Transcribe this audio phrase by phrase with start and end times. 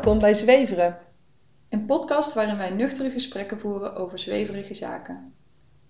[0.00, 0.98] Welkom bij Zweveren.
[1.68, 5.34] Een podcast waarin wij nuchtere gesprekken voeren over zweverige zaken.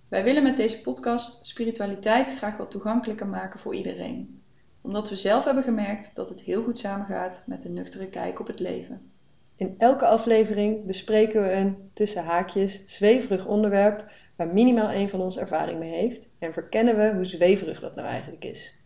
[0.09, 4.43] Wij willen met deze podcast spiritualiteit graag wat toegankelijker maken voor iedereen.
[4.81, 8.47] Omdat we zelf hebben gemerkt dat het heel goed samengaat met een nuchtere kijk op
[8.47, 9.11] het leven.
[9.57, 15.39] In elke aflevering bespreken we een tussen haakjes zweverig onderwerp waar minimaal één van ons
[15.39, 18.80] ervaring mee heeft en verkennen we hoe zweverig dat nou eigenlijk is.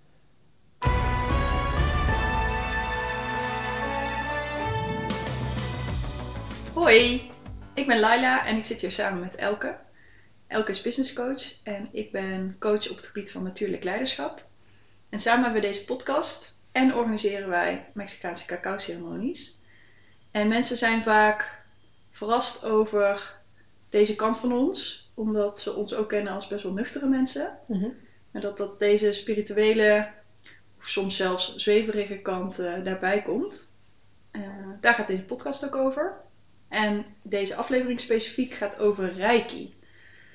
[6.85, 7.31] Hoi,
[7.75, 9.77] ik ben Laila en ik zit hier samen met Elke.
[10.47, 14.45] Elke is business coach en ik ben coach op het gebied van natuurlijk leiderschap.
[15.09, 19.61] En samen hebben we deze podcast en organiseren wij Mexicaanse cacao ceremonies.
[20.31, 21.63] En mensen zijn vaak
[22.11, 23.41] verrast over
[23.89, 27.59] deze kant van ons, omdat ze ons ook kennen als best wel nuchtere mensen.
[28.33, 30.11] En dat, dat deze spirituele,
[30.79, 33.73] of soms zelfs zweverige kant eh, daarbij komt.
[34.31, 34.43] Eh,
[34.81, 36.23] daar gaat deze podcast ook over.
[36.69, 39.75] En deze aflevering specifiek gaat over Reiki.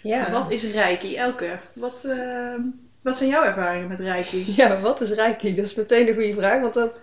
[0.02, 0.32] Ja.
[0.32, 1.16] Wat is Reiki?
[1.16, 2.56] Elke, wat, eh,
[3.02, 4.44] wat zijn jouw ervaringen met Reiki?
[4.56, 5.56] Ja, wat is Reiki?
[5.56, 7.02] Dat is meteen een goede vraag, want dat,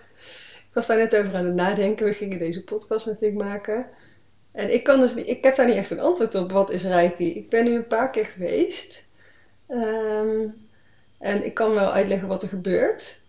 [0.53, 2.05] ik was daar net over aan het nadenken.
[2.05, 3.85] We gingen deze podcast natuurlijk maken.
[4.51, 6.83] En ik, kan dus niet, ik heb daar niet echt een antwoord op, wat is
[6.83, 7.35] Reiki?
[7.35, 9.05] Ik ben nu een paar keer geweest.
[9.67, 10.47] Ehm,
[11.19, 13.19] en ik kan wel uitleggen wat er gebeurt.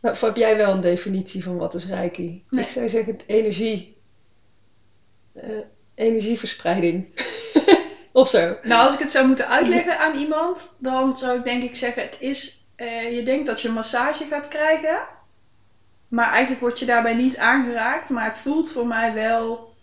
[0.00, 2.44] Maar heb jij wel een definitie van wat is Reiki?
[2.50, 2.64] Nee.
[2.64, 3.95] Ik zou zeggen energie.
[5.36, 5.58] Eh,
[5.94, 7.08] energieverspreiding.
[8.12, 8.56] of zo.
[8.62, 12.02] Nou, als ik het zou moeten uitleggen aan iemand, dan zou ik denk ik zeggen:
[12.02, 14.98] het is, eh, je denkt dat je een massage gaat krijgen,
[16.08, 18.08] maar eigenlijk word je daarbij niet aangeraakt.
[18.08, 19.74] Maar het voelt voor mij wel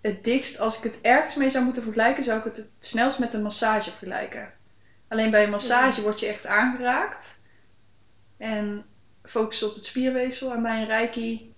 [0.00, 0.58] het dichtst.
[0.58, 3.42] Als ik het ergens mee zou moeten vergelijken, zou ik het het snelst met een
[3.42, 4.52] massage vergelijken.
[5.08, 7.38] Alleen bij een massage word je echt aangeraakt
[8.36, 8.84] en
[9.22, 10.52] focus op het spierweefsel.
[10.52, 11.54] En bij een reiki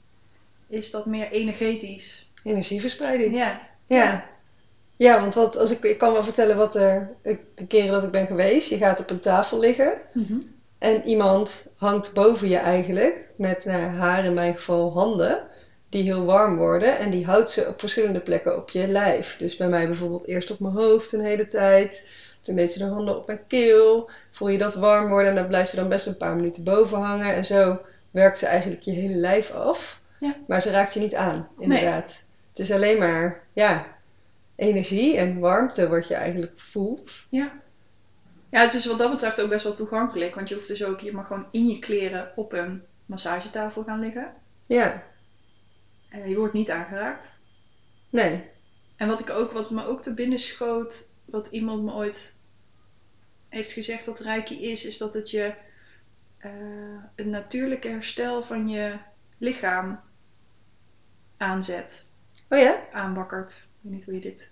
[0.66, 2.27] is dat meer energetisch.
[2.42, 3.36] Energieverspreiding.
[3.36, 4.24] Ja, Ja.
[4.96, 7.16] Ja, want wat, als ik, ik kan wel vertellen wat er
[7.54, 8.68] de keren dat ik ben geweest.
[8.68, 9.92] Je gaat op een tafel liggen
[10.78, 15.42] en iemand hangt boven je eigenlijk met nou, haar in mijn geval handen
[15.88, 19.36] die heel warm worden en die houdt ze op verschillende plekken op je lijf.
[19.36, 22.10] Dus bij mij bijvoorbeeld eerst op mijn hoofd een hele tijd.
[22.40, 24.10] Toen deed ze de handen op mijn keel.
[24.30, 26.98] Voel je dat warm worden en dan blijft ze dan best een paar minuten boven
[26.98, 27.34] hangen.
[27.34, 30.00] En zo werkt ze eigenlijk je hele lijf af.
[30.20, 30.34] Ja.
[30.46, 32.26] Maar ze raakt je niet aan, inderdaad.
[32.58, 33.96] Het is alleen maar, ja,
[34.56, 37.26] energie en warmte wat je eigenlijk voelt.
[37.30, 37.60] Ja.
[38.50, 40.34] Ja, het is wat dat betreft ook best wel toegankelijk.
[40.34, 43.98] Want je hoeft dus ook, je mag gewoon in je kleren op een massagetafel gaan
[44.00, 44.32] liggen.
[44.66, 45.02] Ja,
[46.08, 47.38] En je wordt niet aangeraakt.
[48.10, 48.50] nee.
[48.96, 52.34] En wat ik ook, wat me ook te binnen schoot, wat iemand me ooit
[53.48, 55.54] heeft gezegd dat Reiki is, is dat het je
[56.38, 56.50] eh,
[57.14, 58.98] een natuurlijke herstel van je
[59.38, 60.00] lichaam
[61.36, 62.07] aanzet,
[62.48, 62.76] Oh ja?
[62.92, 63.52] aanwakkert.
[63.52, 64.50] Ik weet niet hoe je dit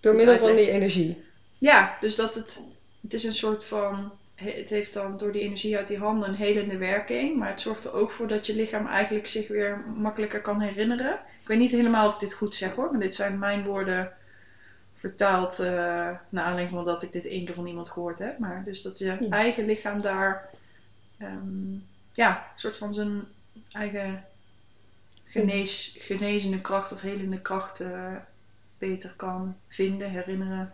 [0.00, 1.24] Door middel van die energie.
[1.58, 2.60] Ja, dus dat het,
[3.00, 6.34] het is een soort van, het heeft dan door die energie uit die handen een
[6.34, 10.40] helende werking, maar het zorgt er ook voor dat je lichaam eigenlijk zich weer makkelijker
[10.40, 11.12] kan herinneren.
[11.40, 14.12] Ik weet niet helemaal of ik dit goed zeg hoor, maar dit zijn mijn woorden
[14.92, 15.66] vertaald eh
[16.28, 18.38] naar aanleiding van dat ik dit één keer van iemand gehoord heb.
[18.38, 19.28] Maar dus dat je Ja.
[19.28, 20.50] eigen lichaam daar,
[21.18, 21.72] ehm,
[22.12, 23.24] ja, een soort van zijn
[23.72, 24.24] eigen
[25.28, 27.84] genees, genezende kracht of helende kracht
[28.78, 30.72] beter kan vinden, herinneren.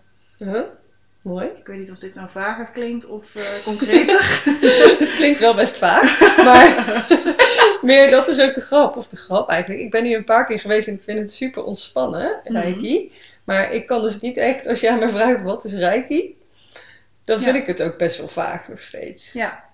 [1.23, 1.47] Mooi.
[1.47, 4.43] Ik weet niet of dit nou vager klinkt of eh, concreter.
[4.99, 7.07] Het klinkt wel best vaag, maar
[7.83, 8.97] meer dat is ook de grap.
[8.97, 9.81] Of de grap eigenlijk.
[9.81, 12.57] Ik ben hier een paar keer geweest en ik vind het super ontspannen, Mhm.
[12.57, 13.13] Reiki.
[13.45, 16.37] Maar ik kan dus niet echt, als jij me vraagt wat is Reiki,
[17.25, 19.33] dan vind ik het ook best wel vaag nog steeds.
[19.33, 19.65] ja,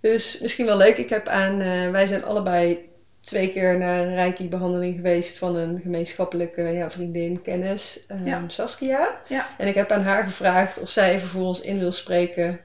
[0.00, 0.96] Dus misschien wel leuk.
[0.96, 2.88] Ik heb aan, eh, wij zijn allebei
[3.20, 8.44] twee keer naar een Reiki-behandeling geweest van een gemeenschappelijke ja, vriendin, kennis, ehm, Ja.
[8.48, 9.20] Saskia.
[9.28, 9.48] Ja.
[9.58, 12.60] En ik heb aan haar gevraagd of zij even voor ons in wil spreken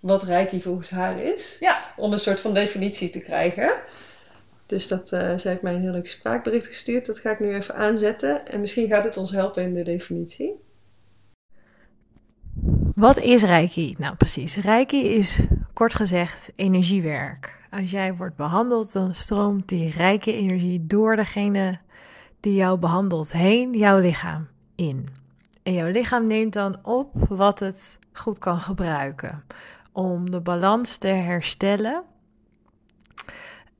[0.00, 1.56] wat Reiki volgens haar is.
[1.60, 3.72] ja, Om een soort van definitie te krijgen.
[4.66, 7.06] Dus dat, eh zij heeft mij een heel leuk spraakbericht gestuurd.
[7.06, 8.46] Dat ga ik nu even aanzetten.
[8.46, 10.52] En misschien gaat het ons helpen in de definitie.
[12.94, 13.94] Wat is Reiki?
[13.98, 14.56] Nou, precies.
[14.56, 15.40] Reiki is
[15.78, 17.66] kort gezegd energiewerk.
[17.70, 21.78] Als jij wordt behandeld, dan stroomt die rijke energie door degene
[22.40, 25.08] die jou behandelt heen, jouw lichaam in.
[25.62, 29.44] En jouw lichaam neemt dan op wat het goed kan gebruiken
[29.92, 32.02] om de balans te herstellen.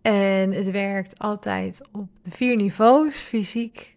[0.02, 3.96] En het werkt altijd op de vier niveaus: fysiek,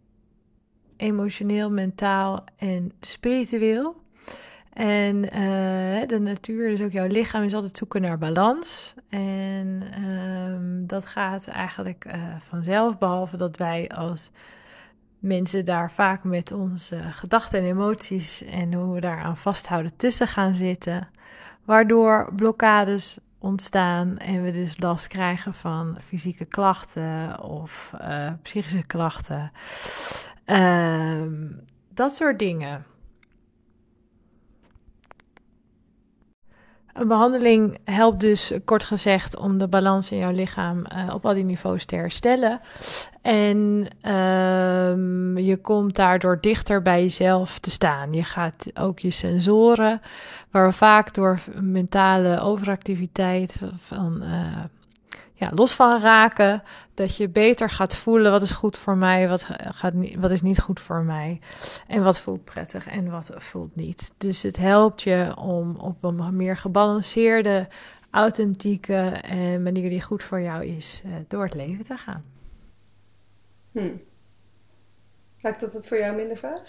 [0.97, 4.00] emotioneel, mentaal en spiritueel.
[4.73, 8.93] En uh, de natuur, dus ook jouw lichaam, is altijd zoeken naar balans.
[9.09, 14.31] En um, dat gaat eigenlijk uh, vanzelf, behalve dat wij als
[15.19, 20.53] mensen daar vaak met onze gedachten en emoties en hoe we daaraan vasthouden tussen gaan
[20.53, 21.09] zitten.
[21.65, 29.51] Waardoor blokkades ontstaan en we dus last krijgen van fysieke klachten of uh, psychische klachten.
[30.45, 31.21] Uh,
[31.93, 32.85] dat soort dingen.
[36.93, 41.33] Een behandeling helpt dus, kort gezegd, om de balans in jouw lichaam uh, op al
[41.33, 42.59] die niveaus te herstellen.
[43.21, 43.57] En
[44.11, 48.13] um, je komt daardoor dichter bij jezelf te staan.
[48.13, 50.01] Je gaat ook je sensoren,
[50.51, 54.23] waar we vaak door mentale overactiviteit van.
[54.23, 54.63] Uh,
[55.41, 56.63] ja, los van raken.
[56.93, 60.41] Dat je beter gaat voelen wat is goed voor mij, wat, gaat niet, wat is
[60.41, 61.41] niet goed voor mij.
[61.87, 64.13] En wat voelt prettig en wat voelt niet.
[64.17, 67.67] Dus het helpt je om op een meer gebalanceerde,
[68.11, 72.23] authentieke en manier die goed voor jou is, uh, door het leven te gaan.
[73.71, 74.01] Hmm.
[75.41, 76.61] Lijkt dat het voor jou minder vaag?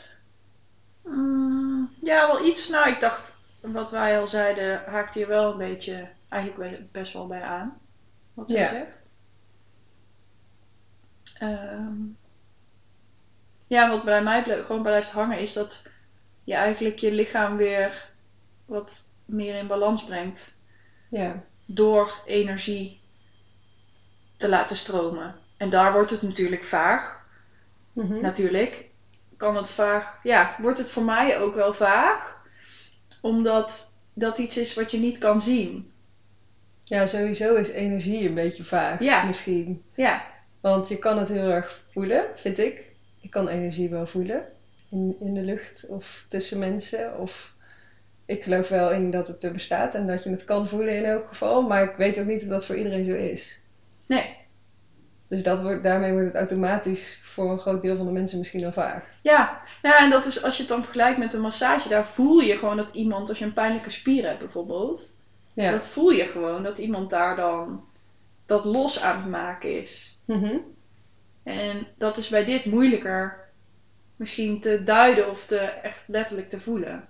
[1.04, 2.68] Mm, ja, wel iets.
[2.68, 7.26] Nou, ik dacht, wat wij al zeiden, haakt hier wel een beetje, eigenlijk best wel
[7.26, 7.80] bij aan
[8.34, 8.68] wat zij ja.
[8.68, 9.06] zegt.
[11.42, 12.18] Um,
[13.66, 15.82] ja, wat bij mij gewoon blijft hangen is dat
[16.44, 18.10] je eigenlijk je lichaam weer
[18.64, 20.56] wat meer in balans brengt.
[21.08, 21.44] Ja.
[21.66, 23.00] Door energie
[24.36, 25.34] te laten stromen.
[25.56, 27.24] En daar wordt het natuurlijk vaag.
[27.92, 28.20] Mm-hmm.
[28.20, 28.88] Natuurlijk
[29.36, 30.18] kan het vaag.
[30.22, 32.40] Ja, wordt het voor mij ook wel vaag.
[33.20, 35.92] Omdat dat iets is wat je niet kan zien.
[36.92, 39.00] Ja, sowieso is energie een beetje vaag.
[39.00, 39.24] Ja.
[39.24, 39.82] Misschien.
[39.94, 40.24] Ja.
[40.60, 42.92] Want je kan het heel erg voelen, vind ik.
[43.20, 44.44] Ik kan energie wel voelen.
[44.88, 47.18] In, in de lucht of tussen mensen.
[47.18, 47.54] Of
[48.26, 51.04] ik geloof wel in dat het er bestaat en dat je het kan voelen in
[51.04, 51.62] elk geval.
[51.62, 53.60] Maar ik weet ook niet of dat voor iedereen zo is.
[54.06, 54.36] Nee.
[55.28, 58.64] Dus dat wordt, daarmee wordt het automatisch voor een groot deel van de mensen misschien
[58.64, 59.04] al vaag.
[59.22, 62.40] Ja, ja en dat is als je het dan vergelijkt met een massage, daar voel
[62.40, 65.10] je gewoon dat iemand, als je een pijnlijke spier hebt bijvoorbeeld,
[65.54, 65.70] Ja.
[65.70, 67.84] dat voel je gewoon, dat iemand daar dan
[68.46, 70.18] dat los aan het maken is.
[70.26, 70.58] Mhm.
[71.42, 73.48] En dat is bij dit moeilijker
[74.16, 77.08] misschien te duiden of te echt letterlijk te voelen.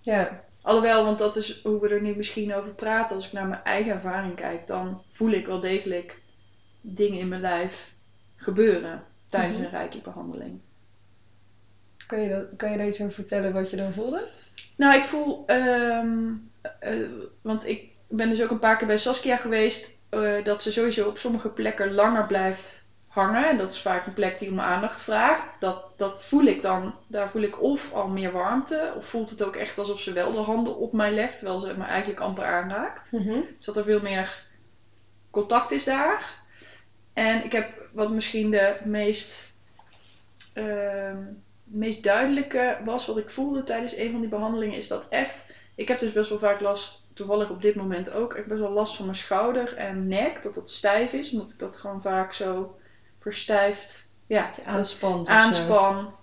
[0.00, 0.40] Ja.
[0.62, 3.16] Alhoewel, want dat is hoe we er nu misschien over praten.
[3.16, 6.20] Als ik naar mijn eigen ervaring kijk, dan voel ik wel degelijk
[6.80, 7.94] dingen in mijn lijf
[8.36, 9.64] gebeuren tijdens Mhm.
[9.64, 10.60] een reiki-behandeling.
[12.06, 14.28] Kan je, dat, kan je daar iets over vertellen wat je dan voelde?
[14.76, 16.32] Nou, ik voel, ehm,
[16.80, 16.92] eh,
[17.42, 21.08] want ik ben dus ook een paar keer bij Saskia geweest, eh, dat ze sowieso
[21.08, 23.48] op sommige plekken langer blijft hangen.
[23.48, 25.44] En dat is vaak een plek die om aandacht vraagt.
[25.58, 29.44] Dat, dat voel ik dan, daar voel ik of al meer warmte, of voelt het
[29.44, 32.44] ook echt alsof ze wel de handen op mij legt, terwijl ze me eigenlijk amper
[32.44, 33.12] aanraakt.
[33.12, 33.40] Mhm.
[33.56, 34.44] Dus dat er veel meer
[35.30, 36.36] contact is daar.
[37.12, 39.52] En ik heb wat misschien de meest,
[40.52, 41.22] ehm,
[41.70, 45.46] meest duidelijke was, wat ik voelde tijdens een van die behandelingen, is dat echt.
[45.74, 48.60] Ik heb dus best wel vaak last, toevallig op dit moment ook, ik heb best
[48.60, 52.02] wel last van mijn schouder en nek, dat dat stijf is, omdat ik dat gewoon
[52.02, 52.78] vaak zo
[53.18, 55.28] verstijfd, ja, aanspant.
[55.28, 56.14] aanspan.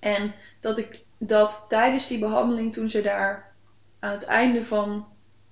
[0.00, 3.54] En dat ik dat tijdens die behandeling, toen ze daar
[3.98, 5.06] aan het einde van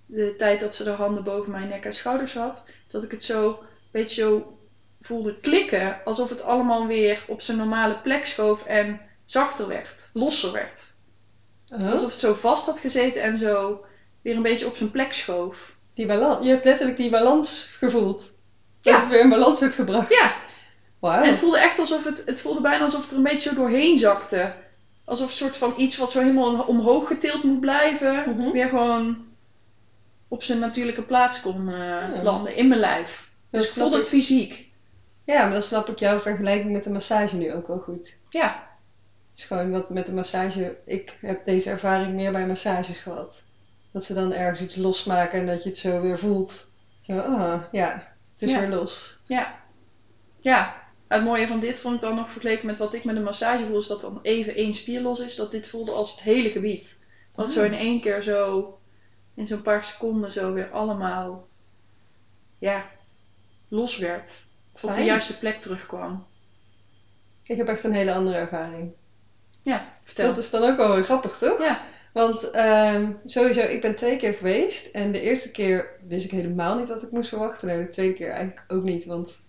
[0.07, 3.25] de tijd dat ze de handen boven mijn nek en schouders had, dat ik het
[3.25, 4.59] zo, weet je, zo
[5.01, 6.05] voelde klikken.
[6.05, 10.93] Alsof het allemaal weer op zijn normale plek schoof en zachter werd, losser werd.
[11.73, 13.85] Oh, Alsof het zo vast had gezeten en zo
[14.23, 15.73] weer een beetje op zijn plek schoof.
[15.95, 16.45] die balans.
[16.45, 18.19] Je hebt letterlijk die balans gevoeld.
[18.81, 19.01] Dat Ja.
[19.01, 20.13] het weer in balans wordt gebracht.
[20.15, 20.35] Ja,
[20.99, 21.23] Wauw.
[21.23, 23.55] En het voelde echt alsof het, het voelde bijna alsof het er een beetje zo
[23.55, 24.55] doorheen zakte.
[25.05, 28.51] Alsof een soort van iets wat zo helemaal omhoog getild moet blijven, Mhm.
[28.51, 29.25] weer gewoon
[30.29, 33.31] op zijn natuurlijke plaats kon eh, landen in mijn lijf.
[33.51, 34.69] Dat Dus ik voelde het fysiek.
[35.25, 38.17] Ja, maar dan snap ik jouw vergelijking met de massage nu ook wel goed.
[38.29, 38.67] Ja,
[39.35, 40.77] Het is gewoon wat met de massage.
[40.85, 43.43] Ik heb deze ervaring meer bij massages gehad.
[43.93, 46.67] Dat ze dan ergens iets losmaken en dat je het zo weer voelt.
[47.03, 47.93] Zo, ah, ja,
[48.33, 48.61] het is Ja.
[48.61, 49.19] weer los.
[49.27, 49.63] ja.
[50.41, 53.23] Ja, het mooie van dit vond ik dan nog vergeleken met wat ik met een
[53.23, 55.35] massage voel, is dat dan even één spier los is.
[55.35, 56.99] Dat dit voelde als het hele gebied.
[57.35, 57.67] Dat zo Ah.
[57.67, 58.79] in één keer zo,
[59.35, 61.47] in zo'n paar seconden zo weer allemaal,
[62.59, 62.87] ja,
[63.69, 64.43] los werd.
[64.83, 66.27] Op de juiste plek terugkwam.
[67.43, 68.93] Ik heb echt een hele andere ervaring.
[69.65, 70.27] Ja, vertel.
[70.27, 71.59] Dat is dan ook wel weer grappig, toch?
[71.59, 71.81] Ja,
[72.13, 74.87] Want ehm, sowieso, ik ben twee keer geweest.
[74.87, 77.69] En de eerste keer wist ik helemaal niet wat ik moest verwachten.
[77.69, 79.05] En de tweede keer eigenlijk ook niet.
[79.05, 79.41] Want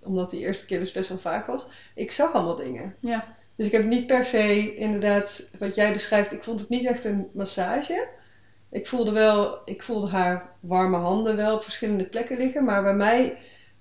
[0.00, 1.66] omdat die eerste keer dus best wel vaag was.
[1.94, 2.96] Ik zag allemaal dingen.
[3.00, 6.32] ja, Dus ik heb niet per se inderdaad wat jij beschrijft.
[6.32, 8.08] Ik vond het niet echt een massage.
[8.70, 12.64] Ik voelde wel, ik voelde haar warme handen wel op verschillende plekken liggen.
[12.64, 13.38] Maar bij mij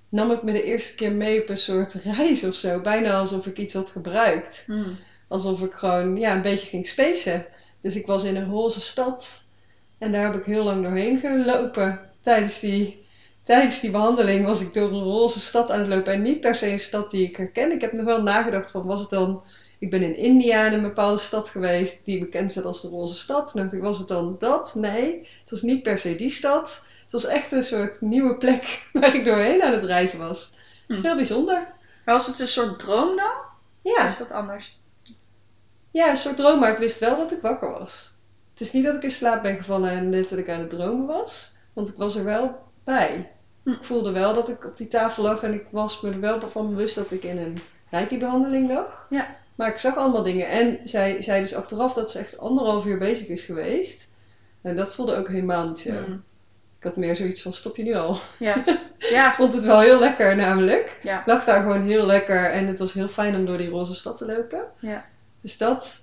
[0.09, 2.81] nam ik me de eerste keer mee op een soort reis of zo.
[2.81, 4.63] Bijna alsof ik iets had gebruikt.
[4.65, 4.97] Hmm.
[5.31, 7.45] Alsof ik gewoon ja, een beetje ging spacen.
[7.81, 9.43] Dus ik was in een roze stad.
[9.97, 11.99] En daar heb ik heel lang doorheen gelopen.
[12.21, 13.05] Tijdens die,
[13.43, 16.13] tijdens die behandeling was ik door een roze stad aan het lopen.
[16.13, 17.71] En niet per se een stad die ik herken.
[17.71, 19.43] Ik heb nog wel nagedacht van, was het dan...
[19.79, 23.15] Ik ben in India in een bepaalde stad geweest die bekend staat als de roze
[23.15, 23.51] stad.
[23.51, 24.75] Toen dacht ik, was het dan dat?
[24.75, 26.81] Nee, het was niet per se die stad.
[27.03, 30.53] Het was echt een soort nieuwe plek waar ik doorheen aan het reizen was.
[30.87, 31.01] Hm.
[31.01, 31.73] Heel bijzonder.
[32.05, 33.31] Maar was het een soort droom dan?
[33.81, 34.05] Ja.
[34.05, 34.80] Of is dat anders?
[35.91, 38.13] Ja, een soort droom, maar ik wist wel dat ik wakker was.
[38.51, 40.69] Het is niet dat ik in slaap ben gevallen en net dat ik aan het
[40.69, 43.31] dromen was, want ik was er wel bij.
[43.63, 43.69] Hm.
[43.69, 46.49] Ik voelde wel dat ik op die tafel lag en ik was me er wel
[46.49, 49.05] van bewust dat ik in een reiki-behandeling lag.
[49.09, 49.35] Ja.
[49.55, 52.97] Maar ik zag allemaal dingen en zij zei dus achteraf dat ze echt anderhalf uur
[52.97, 54.09] bezig is geweest.
[54.61, 55.89] En dat voelde ook helemaal niet zo.
[55.91, 56.23] Hmm.
[56.77, 58.17] Ik had meer zoiets van stop je nu al.
[58.39, 58.55] Ja.
[58.65, 59.33] Ik Ja.
[59.33, 60.97] vond het wel heel lekker namelijk.
[61.01, 61.19] Ja.
[61.19, 63.95] Ik lag daar gewoon heel lekker en het was heel fijn om door die roze
[63.95, 64.63] stad te lopen.
[64.79, 65.05] Ja.
[65.41, 66.01] Dus dat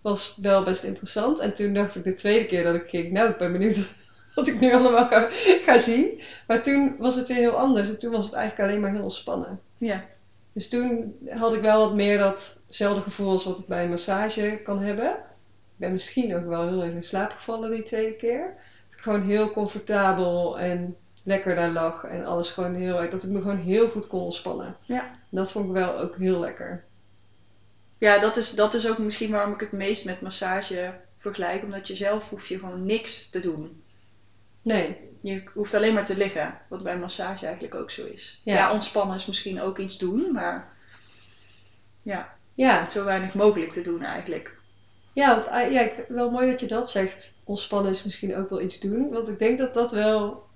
[0.00, 1.38] was wel best interessant.
[1.38, 3.88] En toen dacht ik de tweede keer dat ik ging, nou, ik ben benieuwd
[4.34, 5.28] wat ik nu allemaal ga,
[5.64, 6.20] ga zien.
[6.46, 7.88] Maar toen was het weer heel anders.
[7.88, 9.60] En toen was het eigenlijk alleen maar heel ontspannen.
[9.76, 10.04] Ja.
[10.52, 14.60] Dus toen had ik wel wat meer datzelfde gevoel als wat ik bij een massage
[14.62, 15.10] kan hebben.
[15.10, 18.54] Ik ben misschien ook wel heel even in slaap gevallen die tweede keer.
[18.88, 22.04] Dat ik gewoon heel comfortabel en lekker daar lag.
[22.04, 24.76] En alles gewoon heel, dat ik me gewoon heel goed kon ontspannen.
[24.82, 25.02] Ja.
[25.02, 26.84] En dat vond ik wel ook heel lekker.
[28.04, 31.62] Ja, dat is, dat is ook misschien waarom ik het meest met massage vergelijk.
[31.62, 33.82] Omdat je zelf hoef je gewoon niks te doen.
[34.62, 36.58] Nee, Je hoeft alleen maar te liggen.
[36.68, 38.40] Wat bij massage eigenlijk ook zo is.
[38.42, 38.54] Ja.
[38.54, 40.32] Ja, ontspannen is misschien ook iets doen.
[40.32, 40.72] Maar
[42.02, 42.90] ja, ja.
[42.90, 44.56] zo weinig mogelijk te doen eigenlijk.
[45.12, 47.34] Ja, want ah, ja, wel mooi dat je dat zegt.
[47.44, 49.10] Ontspannen is misschien ook wel iets doen.
[49.10, 50.46] Want ik denk dat dat wel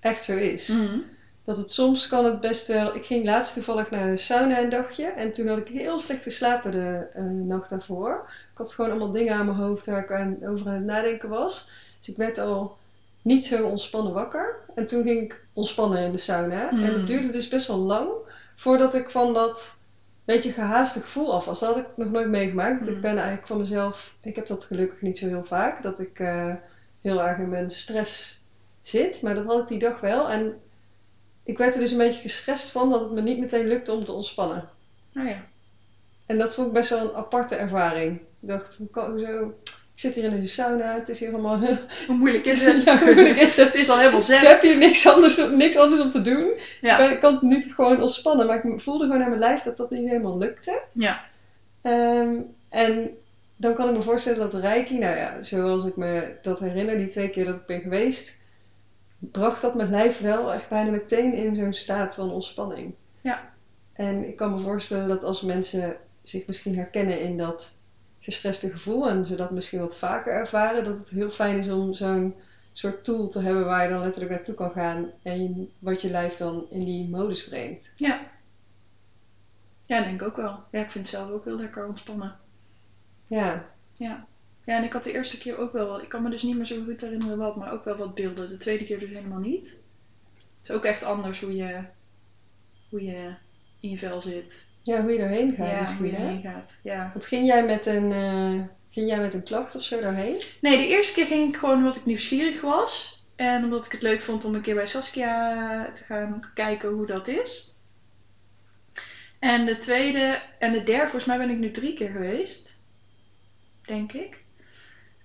[0.00, 0.68] echt zo is.
[0.68, 0.98] Mhm.
[1.44, 2.94] Dat het soms kan het best wel...
[2.94, 5.06] Ik ging laatst toevallig naar de sauna een dagje.
[5.06, 8.22] En toen had ik heel slecht geslapen de eh, nacht daarvoor.
[8.52, 11.28] Ik had gewoon allemaal dingen aan mijn hoofd waar ik aan, over aan het nadenken
[11.28, 11.68] was.
[11.98, 12.76] Dus ik werd al
[13.22, 14.56] niet zo ontspannen wakker.
[14.74, 16.70] En toen ging ik ontspannen in de sauna.
[16.70, 16.84] En Hmm.
[16.84, 18.10] het duurde dus best wel lang
[18.56, 19.74] voordat ik van dat
[20.24, 21.60] beetje gehaaste gevoel af was.
[21.60, 22.74] Dat had ik nog nooit meegemaakt.
[22.74, 22.94] Want Hmm.
[22.96, 24.14] ik ben eigenlijk van mezelf...
[24.20, 25.82] Ik heb dat gelukkig niet zo heel vaak.
[25.82, 26.54] Dat ik eh,
[27.00, 28.42] heel erg in mijn stress
[28.80, 29.22] zit.
[29.22, 30.30] Maar dat had ik die dag wel.
[30.30, 30.60] En
[31.44, 34.04] ik werd er dus een beetje gestrest van dat het me niet meteen lukte om
[34.04, 34.68] te ontspannen.
[35.12, 35.44] Nou ja.
[36.26, 38.16] En dat vond ik best wel een aparte ervaring.
[38.16, 39.54] Ik dacht, hoe kan, hoezo?
[39.94, 41.58] Ik zit hier in deze sauna, het is hier allemaal...
[42.06, 42.84] Hoe moeilijk is het?
[42.84, 43.66] ja, hoe moeilijk is het?
[43.66, 44.38] Het is al helemaal Ik zen.
[44.40, 46.46] heb hier niks anders, niks anders om te doen.
[46.46, 46.96] Ik, Ja.
[46.96, 48.46] kan, ik kan het nu gewoon ontspannen.
[48.46, 50.82] Maar ik voelde gewoon aan mijn lijf dat dat niet helemaal lukte.
[50.92, 51.24] Ja.
[51.82, 52.34] Ehm,
[52.68, 53.10] en
[53.56, 57.06] dan kan ik me voorstellen dat Reiki, nou ja, zoals ik me dat herinner, die
[57.08, 58.36] twee keer dat ik ben geweest,
[59.30, 62.94] bracht dat mijn lijf wel echt bijna meteen in zo'n staat van ontspanning.
[63.20, 63.50] Ja.
[63.92, 67.76] En ik kan me voorstellen dat als mensen zich misschien herkennen in dat
[68.20, 71.94] gestreste gevoel en ze dat misschien wat vaker ervaren, dat het heel fijn is om
[71.94, 72.34] zo'n
[72.72, 76.36] soort tool te hebben waar je dan letterlijk naartoe kan gaan en wat je lijf
[76.36, 77.92] dan in die modus brengt.
[77.96, 78.20] Ja.
[79.86, 80.62] Ja, denk ik ook wel.
[80.70, 82.36] Ja, ik vind het zelf ook heel lekker ontspannen.
[83.26, 84.26] Ja, Ja.
[84.64, 86.64] Ja, en ik had de eerste keer ook wel, ik kan me dus niet meer
[86.64, 88.48] zo goed herinneren wat, maar ook wel wat beelden.
[88.48, 89.66] De tweede keer dus helemaal niet.
[90.34, 91.80] Het is ook echt anders hoe je,
[92.88, 93.34] hoe je
[93.80, 94.66] in je vel zit.
[94.82, 96.24] ja hoe je erheen gaat ja, hoe je hè?
[96.24, 96.78] erheen gaat.
[96.82, 97.10] Ja.
[97.12, 100.42] Want ging jij met een, eh, ging jij met een klacht of zo daarheen?
[100.60, 103.20] Nee, de eerste keer ging ik gewoon omdat ik nieuwsgierig was.
[103.36, 107.06] En omdat ik het leuk vond om een keer bij Saskia te gaan kijken hoe
[107.06, 107.74] dat is.
[109.38, 112.82] En de tweede en de derde, volgens mij ben ik nu drie keer geweest.
[113.82, 114.41] Denk ik.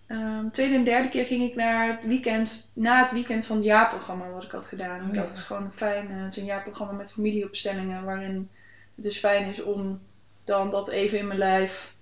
[0.07, 3.65] Ehm, tweede en derde keer ging ik naar het weekend, na het weekend van het
[3.65, 5.01] jaarprogramma wat ik had gedaan.
[5.01, 5.15] Oh ik ja.
[5.15, 6.09] dacht, het is gewoon fijn.
[6.11, 8.49] eh, het is een jaarprogramma met familieopstellingen waarin
[8.95, 9.99] het dus fijn is om
[10.43, 11.95] dan dat even in mijn lijf,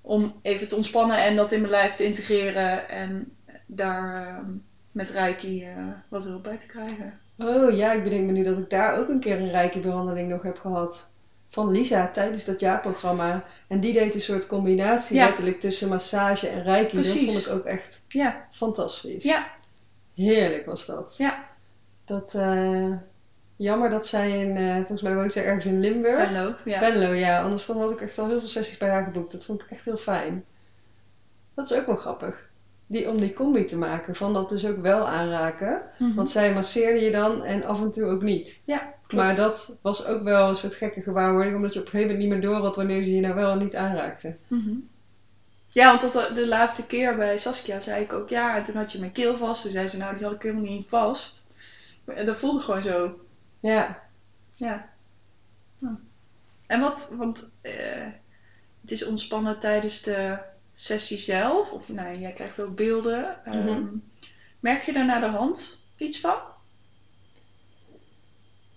[0.00, 3.36] om even te ontspannen en dat in mijn lijf te integreren en
[3.66, 4.50] daar ehm,
[4.92, 7.20] met Reiki eh, wat hulp bij te krijgen.
[7.38, 10.28] Oh ja, ik bedenk me nu dat ik daar ook een keer een rijke behandeling
[10.28, 11.10] nog heb gehad.
[11.56, 13.44] Van Lisa tijdens dat jaarprogramma.
[13.66, 15.24] En die deed een soort combinatie Ja.
[15.26, 16.96] letterlijk tussen massage en reiki.
[16.96, 19.22] Dat vond ik ook echt Ja, fantastisch.
[19.22, 19.46] ja,
[20.14, 21.14] Heerlijk was dat.
[21.18, 21.44] ja.
[22.04, 22.92] Dat, eh,
[23.56, 26.26] jammer dat zij in, eh, volgens mij woont zij ergens in Limburg.
[26.28, 26.78] Venlo, ja.
[26.78, 27.42] Venlo, ja.
[27.42, 29.32] Anders dan had ik echt al heel veel sessies bij haar geboekt.
[29.32, 30.44] Dat vond ik echt heel fijn.
[31.54, 32.48] Dat is ook wel grappig.
[32.86, 34.14] Die, om die combi te maken.
[34.16, 35.82] Van dat dus ook wel aanraken.
[35.98, 36.14] Mhm.
[36.14, 38.62] Want zij masseerde je dan en af en toe ook niet.
[38.66, 38.94] Ja.
[39.06, 39.24] Klopt.
[39.24, 42.30] Maar dat was ook wel een soort gekke gewaarwording, omdat je op een gegeven moment
[42.30, 44.36] niet meer door had wanneer ze je nou wel en niet aanraakte.
[44.48, 44.76] Mhm.
[45.68, 48.74] Ja, want dat, de, de laatste keer bij Saskia zei ik ook ja, en toen
[48.76, 49.62] had je mijn keel vast.
[49.62, 51.44] Toen zei ze, nou, die had ik helemaal niet vast.
[52.04, 53.20] En dat voelde gewoon zo.
[53.60, 54.02] Ja,
[54.54, 54.88] Ja.
[55.78, 55.94] Hm.
[56.66, 58.06] En wat, want eh,
[58.80, 60.38] het is ontspannen tijdens de
[60.74, 61.70] sessie zelf.
[61.72, 63.44] Of nou, jij krijgt ook beelden.
[63.44, 63.96] Ehm, Mhm.
[64.60, 66.36] merk je daar naar de hand iets van?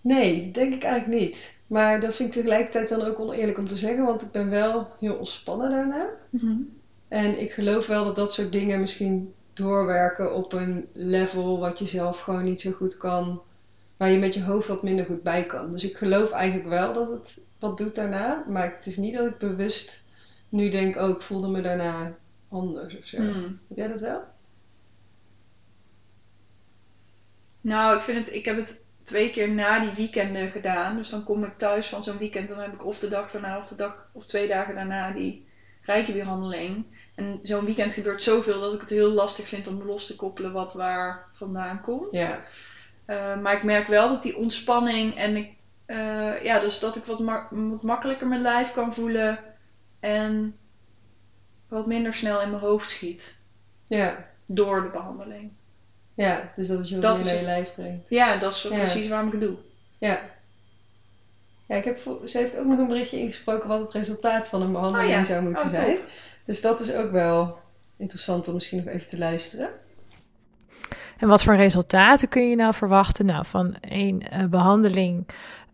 [0.02, 1.58] Nee, denk ik eigenlijk niet.
[1.68, 4.88] Maar dat vind ik tegelijkertijd dan ook oneerlijk om te zeggen, want ik ben wel
[5.00, 6.10] heel ontspannen daarna.
[7.08, 11.86] En ik geloof wel dat dat soort dingen misschien doorwerken op een level wat je
[11.86, 13.42] zelf gewoon niet zo goed kan,
[13.98, 15.72] waar je met je hoofd wat minder goed bij kan.
[15.72, 19.28] Dus ik geloof eigenlijk wel dat het wat doet daarna, maar het is niet dat
[19.28, 20.04] ik bewust
[20.50, 22.16] nu denk, oh, ik voelde me daarna
[22.50, 23.18] anders of zo.
[23.18, 23.60] Hmm.
[23.68, 24.22] Heb jij dat wel?
[27.62, 30.96] Nou, ik, vind het, ik heb het twee keer na die weekenden gedaan.
[30.96, 32.48] Dus dan kom ik thuis van zo'n weekend.
[32.48, 35.48] Dan heb ik of de dag daarna of de dag of twee dagen daarna die
[35.82, 36.86] rijkenbehandeling.
[37.16, 40.52] En zo'n weekend gebeurt zoveel dat ik het heel lastig vind om los te koppelen
[40.52, 42.08] wat waar vandaan komt.
[42.12, 42.40] Ja.
[43.08, 45.54] Uh, maar ik merk wel dat die ontspanning en ik,
[45.88, 49.40] uh, ja, dus dat ik wat, ma wat makkelijker mijn lijf kan voelen
[50.00, 50.58] en
[51.68, 53.42] wat minder snel in mijn hoofd schiet
[53.88, 54.28] Ja.
[54.46, 55.52] door de behandeling.
[56.26, 57.42] Ja, dus dat wat is naar je het.
[57.42, 58.10] lijf brengt.
[58.10, 58.78] Ja, dat is Ja.
[58.78, 59.56] precies waarom ik het doe.
[59.98, 60.20] Ja.
[61.66, 64.72] Ja, ik heb, ze heeft ook nog een berichtje ingesproken wat het resultaat van een
[64.72, 65.24] behandeling Oh ja.
[65.24, 65.82] zou moeten Oh, top.
[65.84, 65.98] zijn.
[66.46, 67.58] Dus dat is ook wel
[67.98, 69.70] interessant om misschien nog even te luisteren.
[71.18, 73.26] En wat voor resultaten kun je nou verwachten?
[73.26, 75.28] Nou, van één eh, behandeling.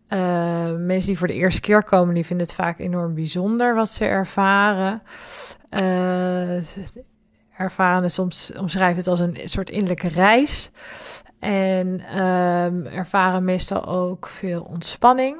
[0.08, 3.90] eh, mensen die voor de eerste keer komen, die vinden het vaak enorm bijzonder wat
[3.90, 5.02] ze ervaren.
[5.68, 6.56] Eh,
[7.56, 10.70] ervaren soms omschrijven het als een soort innerlijke reis.
[11.38, 15.36] En ehm, ervaren meestal ook veel ontspanning.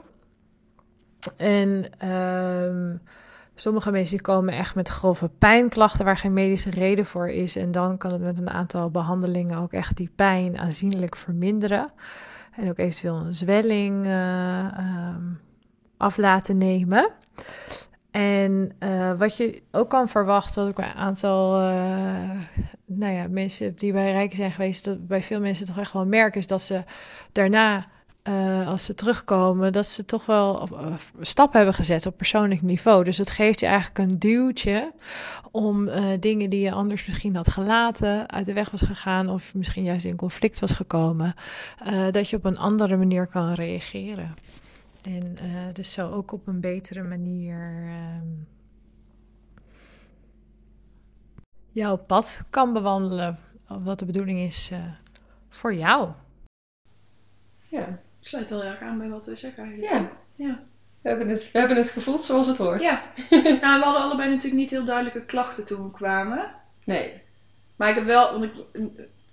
[1.37, 2.97] En ehm,
[3.55, 7.57] sommige mensen komen echt met grove pijnklachten waar geen medische reden voor is.
[7.57, 11.93] En dan kan het met een aantal behandelingen ook echt die pijn aanzienlijk verminderen.
[12.57, 15.23] En ook eventueel een zwelling ehm,
[15.97, 17.11] af laten nemen.
[18.17, 22.31] En eh, wat je ook kan verwachten, wat ik bij een aantal eh,
[22.87, 26.41] nou mensen die bij Rijken zijn geweest, dat bij veel mensen toch echt wel merken,
[26.41, 26.85] is dat ze
[27.33, 27.87] daarna,
[28.23, 30.69] eh, als ze terugkomen, dat ze toch wel
[31.21, 33.05] stappen hebben gezet op persoonlijk niveau.
[33.05, 34.93] Dus het geeft je eigenlijk een duwtje
[35.51, 39.85] om dingen die je anders misschien had gelaten, uit de weg was gegaan of misschien
[39.85, 41.35] juist in conflict was gekomen,
[42.11, 44.35] dat je op een andere manier kan reageren.
[45.07, 48.27] En eh, dus zo ook op een betere manier ehm,
[51.73, 53.39] jouw pad kan bewandelen.
[53.67, 54.93] Wat de bedoeling is eh,
[55.49, 56.11] voor jou.
[57.71, 57.99] Ja.
[58.21, 59.93] Sluit wel erg aan bij wat we zeggen eigenlijk.
[59.93, 60.11] Ja.
[60.47, 60.65] Ja.
[61.01, 62.81] We hebben het, we hebben het gevoeld zoals het hoort.
[62.81, 63.03] Ja.
[63.31, 66.55] nou, we hadden allebei natuurlijk niet heel duidelijke klachten toen we kwamen.
[66.85, 67.13] Nee.
[67.77, 68.65] Maar ik heb wel, want ik,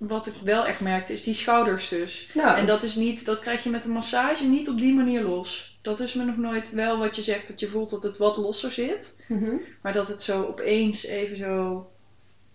[0.08, 2.30] wat ik wel echt merkte, is die schouders dus.
[2.34, 5.22] Nou, En dat is niet, dat krijg je met een massage niet op die manier
[5.22, 5.78] los.
[5.82, 8.38] Dat is me nog nooit wel wat je zegt, dat je voelt dat het wat
[8.38, 9.16] losser zit.
[9.28, 9.56] mhm.
[9.82, 11.88] Maar dat het zo opeens even zo...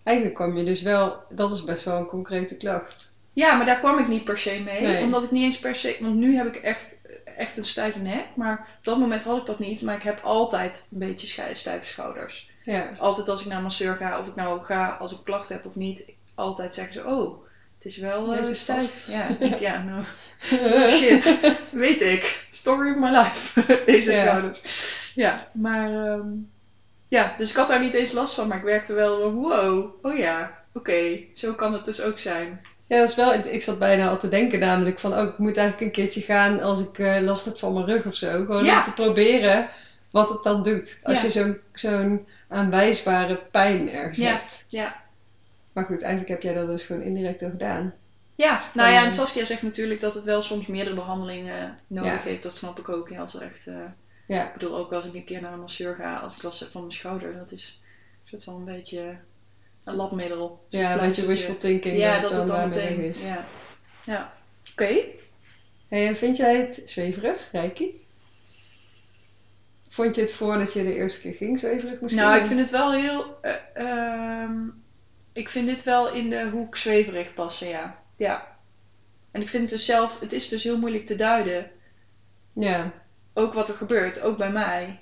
[0.03, 3.11] eigenlijk kwam je dus wel, dat is best wel een concrete klacht.
[3.33, 4.81] Ja, maar daar kwam ik niet per se mee.
[4.81, 5.03] Nee.
[5.03, 5.97] Omdat ik niet eens per se...
[6.01, 6.97] Want nu heb ik echt,
[7.37, 8.25] echt een stijve nek.
[8.35, 9.83] Maar op dat moment had ik dat niet.
[9.83, 12.51] Maar ik heb altijd een beetje stijve schouders.
[12.65, 12.95] Ja.
[12.99, 15.67] Altijd als ik naar een masseur ga, of ik nou ga als ik klachten heb
[15.67, 16.13] of niet.
[16.39, 17.45] Altijd zeggen ze, oh,
[17.77, 18.81] het is wel eh, Deze is stijf.
[18.81, 19.07] vast.
[19.09, 20.03] Ja, ik ja, nou...
[20.99, 21.39] Shit,
[21.71, 22.47] weet ik.
[22.51, 23.65] Story of my life.
[23.87, 24.21] Deze Ja.
[24.21, 24.61] schouders.
[25.15, 26.07] Ja, maar...
[26.07, 26.27] ehm,
[27.09, 28.49] ja, dus ik had daar niet eens last van.
[28.49, 31.19] Maar ik werkte wel, van, wow, oh ja, oké.
[31.35, 32.61] zo kan het dus ook zijn.
[32.87, 35.57] Ja, dat is wel, ik zat bijna al te denken namelijk van, oh, ik moet
[35.57, 38.29] eigenlijk een keertje gaan als ik eh, last heb van mijn rug of zo.
[38.45, 38.77] Gewoon Ja.
[38.77, 39.69] om te proberen
[40.11, 41.01] wat het dan doet.
[41.03, 44.31] Als je zo'n zo'n aanwijsbare pijn ergens Ja.
[44.31, 44.65] hebt.
[44.69, 44.97] Ja.
[45.79, 47.95] Maar goed, eigenlijk heb jij dat dus gewoon indirect al gedaan.
[48.35, 52.29] Ja, nou ja, en Saskia zegt natuurlijk dat het wel soms meerdere behandelingen nodig Ja.
[52.29, 52.43] heeft.
[52.43, 53.09] Dat snap ik ook.
[53.09, 53.75] Ja, als er echt, eh,
[54.27, 56.61] Ja, ik bedoel, ook als ik een keer naar een masseur ga, als ik last
[56.61, 57.81] heb van mijn schouder, dat is
[58.25, 59.17] soort van een beetje
[59.85, 60.65] een labmiddel.
[60.69, 63.23] Ja een beetje wishful thinking Ja, dat dat het dan dan meteen is.
[63.23, 63.45] Ja,
[64.05, 64.33] ja.
[64.73, 64.97] oké.
[65.89, 68.07] Hey, en vind jij het zweverig, Reiki?
[69.91, 72.23] Vond je het voordat je de eerste keer ging zweverig misschien?
[72.23, 73.39] Nou, ik vind het wel heel.
[73.43, 74.57] eh, ehm,
[75.39, 78.03] ik vind dit wel in de hoek zweverig passen, ja.
[78.17, 78.57] Ja.
[79.31, 81.71] En ik vind het dus zelf, het is dus heel moeilijk te duiden.
[82.55, 82.93] Ja,
[83.35, 84.99] Ook wat er gebeurt, ook bij mij.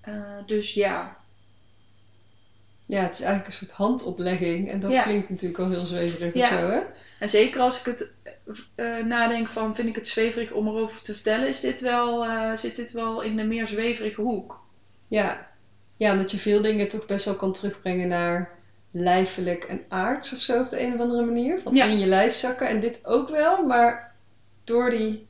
[0.00, 1.16] Eh, dus ja.
[2.86, 4.70] Ja, het is eigenlijk een soort handoplegging.
[4.70, 5.02] En dat Ja.
[5.02, 6.48] klinkt natuurlijk al heel zweverig Ja.
[6.48, 6.80] of zo, hè?
[7.18, 8.14] En zeker als ik het
[8.74, 12.56] eh, nadenk van, vind ik het zweverig om erover te vertellen, is dit wel, eh,
[12.56, 14.60] zit dit wel in de meer zweverige hoek.
[15.08, 15.48] Ja.
[15.96, 18.55] ja, omdat je veel dingen toch best wel kan terugbrengen naar
[18.98, 21.60] lijfelijk en aards of zo op de een of andere manier.
[21.60, 21.84] Van Ja.
[21.84, 22.68] in je lijf zakken.
[22.68, 24.14] En dit ook wel, maar
[24.64, 25.26] door die...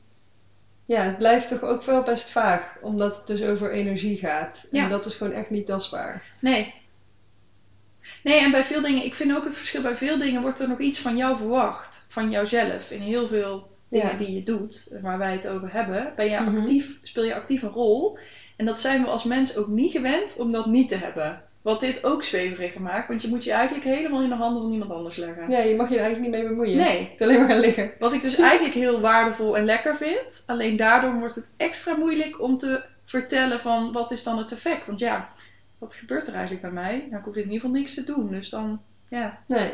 [0.85, 2.77] Ja, het blijft toch ook wel best vaag.
[2.81, 4.65] Omdat het dus over energie gaat.
[4.71, 4.83] Ja.
[4.83, 6.23] En dat is gewoon echt niet tastbaar.
[6.39, 6.73] Nee.
[8.23, 10.67] Nee, en bij veel dingen, ik vind ook het verschil, bij veel dingen wordt er
[10.67, 12.05] nog iets van jou verwacht.
[12.09, 12.91] Van jouzelf.
[12.91, 14.17] In heel veel dingen Ja.
[14.17, 16.57] die je doet, waar wij het over hebben, ben je Mhm.
[16.57, 18.17] actief, speel je actief een rol.
[18.57, 21.41] En dat zijn we als mens ook niet gewend om dat niet te hebben.
[21.67, 24.71] Wat dit ook zweveriger maakt, want je moet je eigenlijk helemaal in de handen van
[24.71, 25.49] iemand anders leggen.
[25.49, 26.77] Ja, je mag je er eigenlijk niet mee bemoeien.
[26.77, 27.09] Nee.
[27.11, 27.91] Het alleen maar gaan liggen.
[27.99, 30.43] Wat ik dus eigenlijk heel waardevol en lekker vind.
[30.45, 34.85] Alleen daardoor wordt het extra moeilijk om te vertellen van wat is dan het effect.
[34.85, 35.29] Want ja,
[35.77, 37.05] wat gebeurt er eigenlijk bij mij?
[37.09, 38.29] Nou, ik hoef in ieder geval niks te doen.
[38.29, 39.43] Dus dan, ja.
[39.47, 39.71] Nee.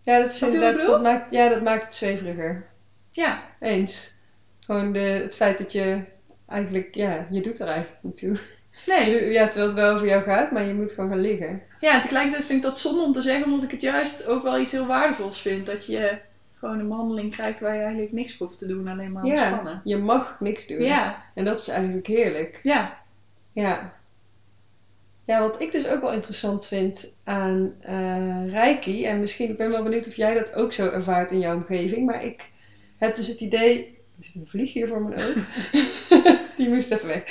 [0.00, 1.00] Ja, dat is dat bedoel?
[1.00, 2.66] maakt, ja, dat maakt het zweveriger.
[3.10, 4.12] Ja, Eens.
[4.60, 6.04] Gewoon de, het feit dat je
[6.48, 8.38] eigenlijk, ja, je doet er eigenlijk niet toe.
[8.86, 9.30] Nee.
[9.30, 11.62] Ja, terwijl het wel over jou gaat, maar je moet gewoon gaan liggen.
[11.80, 14.42] Ja, en tegelijkertijd vind ik dat zonde om te zeggen, omdat ik het juist ook
[14.42, 15.66] wel iets heel waardevols vind.
[15.66, 16.18] Dat je
[16.58, 19.32] gewoon een behandeling krijgt waar je eigenlijk niks voor hoeft te doen, alleen maar Ja,
[19.32, 19.80] ontspannen.
[19.84, 20.82] je mag niks doen.
[20.82, 22.60] Ja, En dat is eigenlijk heerlijk.
[22.62, 22.96] ja.
[23.48, 23.92] Ja.
[25.26, 29.70] Ja, wat ik dus ook wel interessant vind aan eh Reiki, en misschien, ik ben
[29.70, 32.48] wel benieuwd of jij dat ook zo ervaart in jouw omgeving, maar ik
[32.98, 35.34] heb dus het idee, er zit een vlieg hier voor mijn oog,
[36.56, 37.22] die moest even weg.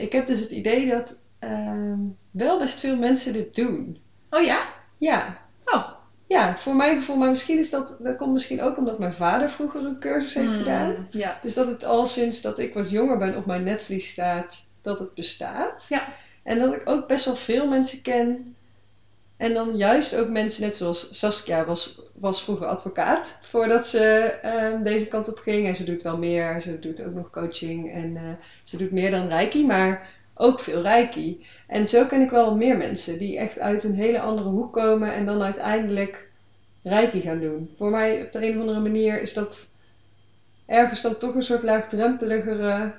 [0.00, 1.98] Ik heb dus het idee dat ehm,
[2.30, 3.98] wel best veel mensen dit doen.
[4.30, 4.60] Oh ja?
[4.98, 5.88] Ja, Oh.
[6.26, 9.50] ja, voor mijn gevoel, maar misschien is dat, dat komt misschien ook omdat mijn vader
[9.50, 11.08] vroeger een cursus heeft Hmm, gedaan.
[11.10, 11.38] Ja.
[11.40, 14.98] Dus dat het al sinds dat ik wat jonger ben op mijn netvlies staat, dat
[14.98, 15.86] het bestaat.
[15.88, 16.02] Ja.
[16.42, 18.54] En dat ik ook best wel veel mensen ken.
[19.40, 23.38] En dan juist ook mensen, net zoals Saskia was, was vroeger advocaat.
[23.42, 23.98] Voordat ze
[24.42, 25.66] ehm, deze kant op ging.
[25.66, 26.60] En ze doet wel meer.
[26.60, 27.92] Ze doet ook nog coaching.
[27.92, 28.22] En eh,
[28.62, 29.66] ze doet meer dan Reiki.
[29.66, 31.46] Maar ook veel Reiki.
[31.66, 33.18] En zo ken ik wel meer mensen.
[33.18, 35.12] Die echt uit een hele andere hoek komen.
[35.12, 36.28] En dan uiteindelijk
[36.82, 37.70] Reiki gaan doen.
[37.74, 39.68] Voor mij op de een of andere manier is dat
[40.66, 42.94] ergens dan toch een soort laagdrempeligere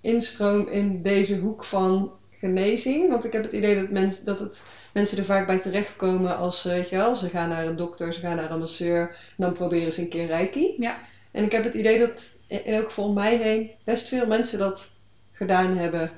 [0.00, 2.12] instroom in deze hoek van
[2.42, 3.08] genezing.
[3.08, 6.64] Want ik heb het idee dat, mens, dat het, mensen er vaak bij terechtkomen als
[6.64, 9.16] eh, weet je wel, ze gaan naar een dokter, ze gaan naar een masseur en
[9.36, 10.74] dan proberen ze een keer reiki.
[10.78, 10.98] Ja.
[11.30, 14.58] En ik heb het idee dat in elk geval om mij heen best veel mensen
[14.58, 14.92] dat
[15.32, 16.10] gedaan hebben.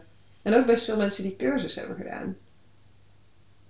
[0.43, 2.37] En ook best veel mensen die cursus hebben gedaan.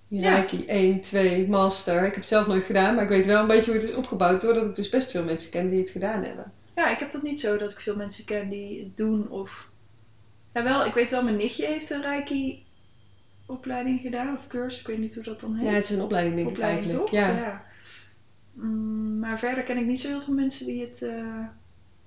[0.09, 0.35] Ja.
[0.35, 1.99] Reiki 1, 2, master.
[1.99, 3.97] Ik heb het zelf nooit gedaan, maar ik weet wel een beetje hoe het is
[3.97, 4.41] opgebouwd.
[4.41, 6.53] Doordat ik dus best veel mensen ken die het gedaan hebben.
[6.75, 9.69] Ja, ik heb dat niet zo dat ik veel mensen ken die het doen of...
[10.55, 12.65] Ja, wel, ik weet wel, mijn nichtje heeft een Reiki
[13.47, 15.67] opleiding gedaan, of cursus, ik weet niet hoe dat dan heet.
[15.67, 17.11] Ja, het is een opleiding denk opleiding ik eigenlijk.
[17.11, 17.21] toch?
[17.21, 17.65] Ja.
[18.53, 21.47] Mm, maar verder ken ik niet zo heel veel mensen die, het, eh,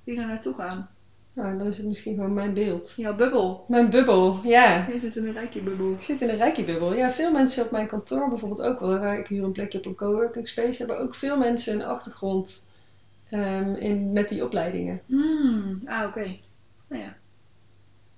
[0.04, 0.90] die er naartoe gaan.
[1.34, 2.94] Nou, dan is het misschien gewoon mijn beeld.
[2.96, 3.66] Jouw bubbel.
[3.68, 4.88] Mijn bubbel, ja.
[4.92, 5.92] Je zit in een Reiki-bubbel.
[5.92, 6.94] Ik zit in een Reiki-bubbel.
[6.94, 9.00] Ja, veel mensen op mijn kantoor bijvoorbeeld ook wel.
[9.00, 10.78] Waar ik huur een plekje op een coworking space.
[10.78, 12.66] Hebben ook veel mensen een achtergrond
[13.30, 15.02] ehm, in, met die opleidingen.
[15.06, 16.38] Hmm, ah, oké.
[16.88, 17.16] Nou ja.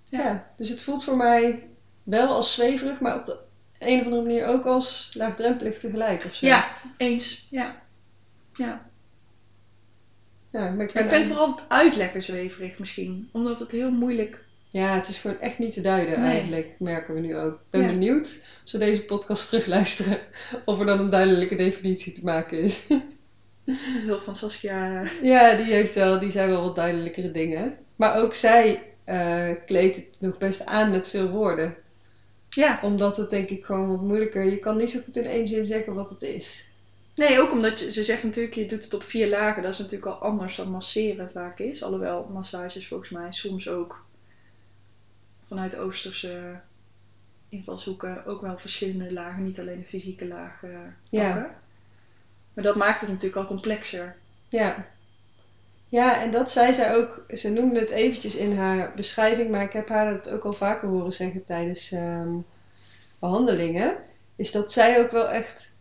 [0.10, 0.20] Ja.
[0.20, 0.54] Ja.
[0.58, 1.68] dus het voelt voor mij
[2.04, 3.38] wel als zweverig, maar op de
[3.80, 6.46] een of andere manier ook als laagdrempelig tegelijk of zo.
[6.46, 6.68] Ja,
[6.98, 7.48] eens.
[7.50, 7.82] Ja.
[8.54, 8.90] Ja.
[10.52, 13.30] ja maar ik, ben Ik vind vooral het uitleggen zweverig misschien.
[13.32, 14.48] Omdat het heel moeilijk...
[14.72, 16.32] Ja, het is gewoon echt niet te duiden Nee.
[16.32, 17.54] eigenlijk, merken we nu ook.
[17.54, 17.88] Ik ben Ja.
[17.88, 20.20] benieuwd, als we deze podcast terugluisteren,
[20.66, 22.86] of er dan een duidelijke definitie te maken is.
[24.06, 25.04] Hulp van Saskia...
[25.22, 27.78] Ja, die heeft wel, die zijn wel wat duidelijkere dingen.
[27.96, 31.76] Maar ook zij eh, kleedt het nog best aan met veel woorden.
[32.50, 32.80] Ja.
[32.82, 34.44] Omdat het denk ik gewoon wat moeilijker.
[34.44, 36.66] Je kan niet zo goed in één zin zeggen wat het is.
[37.16, 39.64] Nee, ook omdat je, ze zegt natuurlijk, je doet het op vier lagen.
[39.64, 41.84] Dat is natuurlijk al anders dan masseren vaak is.
[41.84, 44.06] Alhoewel massages volgens mij soms ook
[45.48, 46.60] vanuit Oosterse
[47.50, 50.70] invalshoeken ook wel verschillende lagen, niet alleen de fysieke laag eh
[51.10, 51.34] Ja.
[51.34, 51.56] pakken.
[52.54, 54.16] Maar dat maakt het natuurlijk al complexer.
[54.50, 54.88] Ja.
[55.90, 57.24] Ja, en dat zei zij ook.
[57.30, 60.88] Ze noemde het eventjes in haar beschrijving, maar ik heb haar dat ook al vaker
[60.88, 62.30] horen zeggen tijdens ehm,
[63.20, 63.96] behandelingen.
[64.36, 65.72] Is dat zij ook wel echt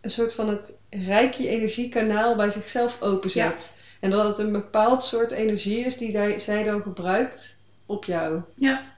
[0.00, 3.74] een soort van het rijkje energiekanaal bij zichzelf openzet.
[4.00, 7.56] En dat het een bepaald soort energie is die daar- zij dan gebruikt
[7.86, 8.40] op jou.
[8.54, 8.94] Ja.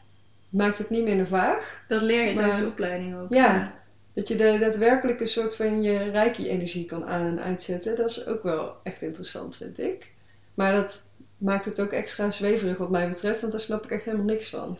[0.49, 1.81] Maakt het niet minder vaag.
[1.89, 3.33] Dat leer je tijdens de opleiding ook.
[3.33, 3.75] Ja.
[4.15, 7.97] Dat je de daadwerkelijke soort van je reiki-energie kan aan- en uitzetten.
[7.97, 10.11] Dat is ook wel echt interessant, vind ik.
[10.59, 11.03] Maar dat
[11.37, 14.51] maakt het ook extra zweverig wat mij betreft, want daar snap ik echt helemaal niks
[14.51, 14.79] van.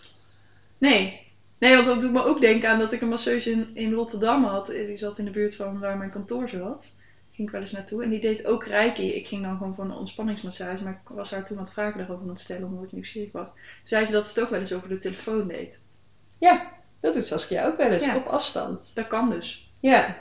[0.79, 1.27] Nee.
[1.59, 4.45] Nee, want dat doet me ook denken aan dat ik een masseuse in, in Rotterdam
[4.45, 4.67] had.
[4.67, 6.93] Die zat in de buurt van waar mijn kantoor zat.
[7.33, 8.03] Ging ik wel eens naartoe.
[8.03, 9.13] En die deed ook reiki.
[9.15, 10.83] Ik ging dan gewoon voor een ontspanningsmassage.
[10.85, 13.47] Maar ik was haar toen wat vragen daarover aan het stellen, omdat ik nieuwsgierig was.
[13.47, 15.81] Toen zei ze dat ze het ook wel eens over de telefoon deed.
[16.39, 18.17] Ja, dat doet Saskia ook wel eens, Ja.
[18.17, 18.91] op afstand.
[18.95, 19.71] Dat kan dus.
[19.81, 20.17] Ja,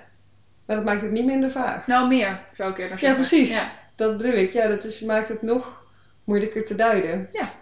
[0.65, 1.87] maar dat maakt het niet minder vaag.
[1.87, 3.19] Nou, meer zou ik eerder Ja, zeggen.
[3.19, 3.53] precies.
[3.55, 3.71] Ja.
[3.97, 4.53] Dat bedoel ik.
[4.53, 5.85] Ja, dat is, maakt het nog
[6.23, 7.27] moeilijker te duiden.
[7.31, 7.53] Ja.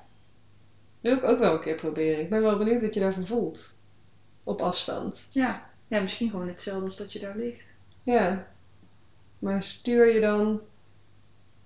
[0.99, 2.19] Wil ik ook wel een keer proberen.
[2.19, 3.75] Ik ben wel benieuwd wat je daarvan voelt.
[4.43, 5.27] Op afstand.
[5.31, 5.69] Ja.
[5.87, 7.73] ja, misschien gewoon hetzelfde als dat je daar ligt.
[8.03, 8.47] Ja.
[9.39, 10.61] Maar stuur je dan...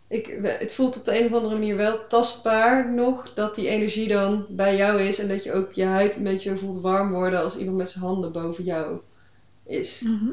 [0.08, 4.08] Ik, het voelt op de een of andere manier wel tastbaar nog dat die energie
[4.08, 5.20] dan bij jou is.
[5.20, 8.04] En dat je ook je huid een beetje voelt warm worden als iemand met zijn
[8.04, 9.00] handen boven jou
[9.64, 10.02] is.
[10.02, 10.32] Mhm.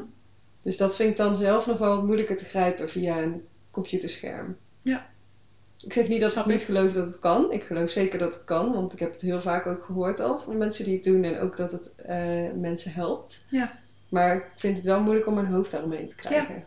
[0.61, 3.45] Dus dat vind ik dan zelf nog wel wat moeilijker te grijpen via een
[3.81, 4.57] computerscherm.
[4.81, 5.09] Ja.
[5.85, 7.51] Ik zeg niet dat ik niet geloof dat het kan.
[7.51, 10.37] Ik geloof zeker dat het kan, want ik heb het heel vaak ook gehoord al
[10.37, 13.45] van mensen die het doen en ook dat het eh, mensen helpt.
[13.49, 13.79] Ja.
[14.09, 16.65] Maar ik vind het wel moeilijk om mijn hoofd daaromheen te krijgen.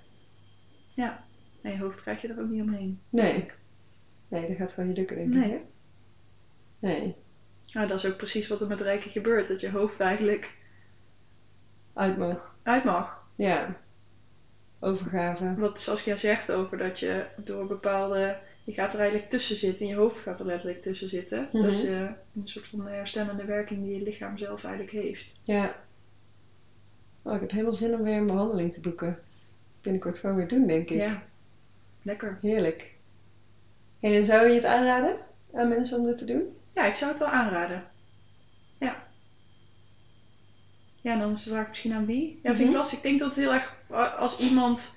[1.63, 3.01] Nee, je hoofd krijg je er ook niet omheen.
[3.09, 3.51] Nee.
[4.29, 5.45] Nee, dat gaat gewoon niet lukken, denk Nee.
[5.45, 5.51] ik.
[5.51, 5.59] Hè?
[6.89, 7.17] Nee.
[7.73, 9.49] Nou, dat is ook precies wat er met Rijken gebeurt.
[9.49, 10.57] Dat je hoofd eigenlijk
[11.95, 12.57] Uit mag.
[12.63, 13.27] uit mag.
[13.37, 13.77] Ja.
[14.81, 15.55] Overgave.
[15.55, 18.37] Wat Saskia zegt over dat je door bepaalde...
[18.65, 19.87] Je gaat er eigenlijk tussen zitten.
[19.87, 21.49] En je hoofd gaat er letterlijk tussen zitten.
[21.53, 21.63] Mhm.
[21.63, 25.33] Dat is eh, een soort van herstellende werking die je lichaam zelf eigenlijk heeft.
[25.43, 25.75] Ja.
[27.23, 29.19] Oh, ik heb helemaal zin om weer een behandeling te boeken.
[29.81, 30.99] Binnenkort gewoon weer doen, denk ik.
[30.99, 31.23] Ja,
[32.03, 32.37] lekker.
[32.41, 32.95] Heerlijk.
[34.01, 35.17] En zou je het aanraden
[35.55, 36.57] aan mensen om dit te doen?
[36.69, 37.85] Ja, ik zou het wel aanraden.
[38.79, 39.09] Ja.
[41.01, 42.41] Ja, dan is de vraag misschien aan wie.
[42.43, 42.69] Ja, vind Mhm.
[42.69, 42.97] ik lastig.
[42.99, 44.95] Ik denk dat het heel erg eh, als iemand...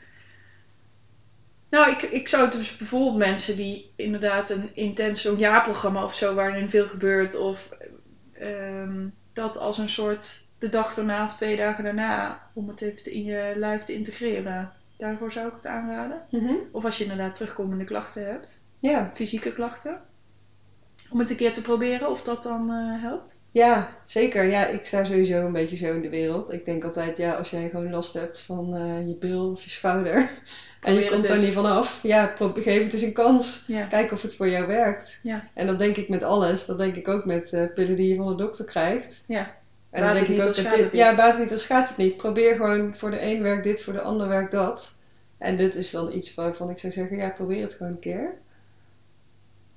[1.70, 6.14] Nou, ik, ik zou het dus bijvoorbeeld mensen die inderdaad een intens zo'n jaarprogramma of
[6.16, 7.70] zo, waarin veel gebeurt, of
[8.34, 13.12] ehm, dat als een soort de dag daarna of twee dagen daarna, om het even
[13.12, 14.72] in je lijf te integreren.
[14.98, 16.22] Daarvoor zou ik het aanraden.
[16.72, 19.10] Of als je inderdaad terugkomende klachten hebt, Ja.
[19.14, 20.00] fysieke klachten.
[21.14, 23.40] Om het een keer te proberen of dat dan eh, helpt.
[23.52, 24.44] ja, zeker.
[24.44, 26.54] Ja, ik sta sowieso een beetje zo in de wereld.
[26.54, 29.70] Ik denk altijd, ja, als jij gewoon last hebt van eh, je bil of je
[29.70, 30.30] schouder
[30.82, 31.42] en je komt eens.
[31.42, 33.64] niet vanaf, ja, geef het eens een kans.
[33.68, 33.86] Ja.
[33.86, 35.20] Kijk of het voor jou werkt.
[35.24, 35.44] Ja.
[35.54, 36.66] En dat denk ik met alles.
[36.66, 39.24] Dat denk ik ook met eh, pillen die je van de dokter krijgt.
[39.28, 39.56] Ja.
[39.90, 40.92] En Baat dan denk ik ook schaadt dit.
[40.92, 42.18] Ja, baat het niet, dan schaadt het niet.
[42.18, 44.94] Probeer gewoon voor de een werkt dit, voor de ander werkt dat.
[45.38, 48.42] En dit is dan iets waarvan ik zou zeggen, ja, probeer het gewoon een keer.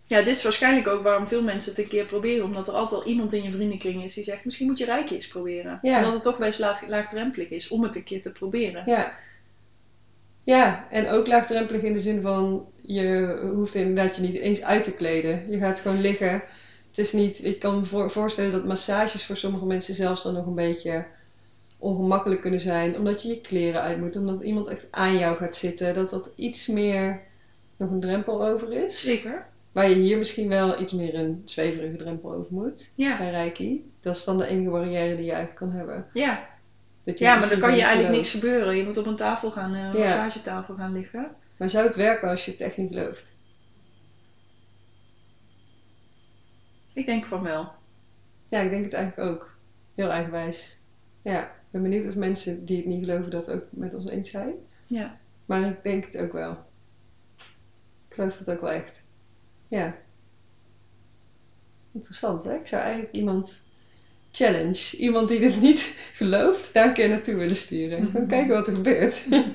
[0.09, 2.45] Ja, dit is waarschijnlijk ook waarom veel mensen het een keer proberen.
[2.45, 5.15] Omdat er altijd al iemand in je vriendenkring is die zegt, misschien moet je Reiki
[5.15, 5.79] eens proberen.
[5.83, 5.99] Ja.
[5.99, 8.83] Omdat het toch best laag, laagdrempelig is om het een keer te proberen.
[8.85, 9.13] Ja.
[10.43, 14.83] Ja, en ook laagdrempelig in de zin van, je hoeft inderdaad je niet eens uit
[14.83, 15.51] te kleden.
[15.51, 16.33] Je gaat gewoon liggen.
[16.89, 20.35] Het is niet, ik kan me voor- voorstellen dat massages voor sommige mensen zelfs dan
[20.35, 21.07] nog een beetje
[21.79, 22.99] ongemakkelijk kunnen zijn.
[22.99, 25.95] Omdat je je kleren uit moet, omdat iemand echt aan jou gaat zitten.
[25.95, 27.21] Dat dat iets meer
[27.77, 29.01] nog een drempel over is.
[29.01, 29.47] Zeker.
[29.77, 32.93] Waar je hier misschien wel iets meer een zweverige drempel over moet.
[32.95, 33.17] Ja.
[33.19, 33.91] Bij Reiki.
[34.01, 36.07] Dat is dan de enige barrière die je eigenlijk kan hebben.
[36.13, 36.49] Ja.
[37.05, 38.77] Dat je ja, maar dan kan je eigenlijk niks gebeuren.
[38.77, 39.99] Je moet op een tafel gaan, eh, een Ja.
[39.99, 41.31] massagetafel gaan liggen.
[41.57, 43.37] Maar zou het werken als je het echt niet gelooft?
[46.93, 47.73] Ik denk van wel.
[48.49, 49.57] Ja, ik denk het eigenlijk ook.
[49.95, 50.79] Heel eigenwijs.
[51.23, 54.31] Ja, ik ben benieuwd of mensen die het niet geloven dat ook met ons eens
[54.31, 54.55] zijn.
[54.87, 55.19] Ja.
[55.47, 56.53] Maar ik denk het ook wel.
[58.09, 59.05] Ik geloof het ook wel echt.
[59.69, 59.97] Ja.
[61.93, 62.55] Interessant, hè?
[62.55, 63.63] Ik zou eigenlijk iemand
[64.31, 68.03] challenge, iemand die dit niet gelooft, daar een keer naartoe willen sturen.
[68.03, 68.11] Mhm.
[68.11, 69.27] Gewoon kijken wat er gebeurt.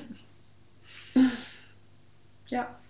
[2.44, 2.80] Ja.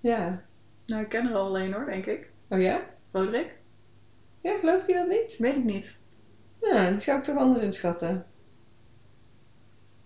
[0.00, 0.44] Ja.
[0.86, 2.30] Nou, ik ken er al alleen hoor, denk ik.
[2.48, 2.84] Oh ja?
[3.10, 3.54] Roderick?
[4.40, 5.36] Ja, gelooft hij dat niet?
[5.38, 5.98] Weet ik niet.
[6.60, 8.26] Ja, die zou ik toch anders inschatten.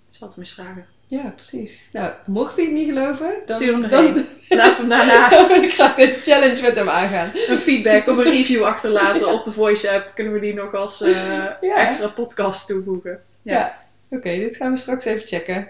[0.09, 0.87] Ik zal het hem eens vragen.
[1.09, 1.89] Ja, precies.
[1.93, 4.25] Nou, mocht hij het niet geloven, dan, Stuur hem dan.
[4.49, 7.31] Laten we hem daarna ik graag deze challenge met hem aangaan.
[7.47, 10.13] een feedback of een review achterlaten op de voice app.
[10.15, 11.13] Kunnen we die nog als eh,
[11.61, 11.77] Ja.
[11.89, 13.23] extra podcast toevoegen.
[13.43, 13.53] Ja.
[13.53, 13.85] Ja.
[14.17, 15.69] Oké, dit gaan we straks even checken.